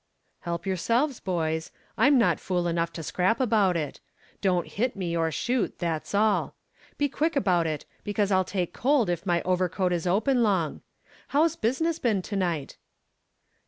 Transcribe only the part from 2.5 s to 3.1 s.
enough to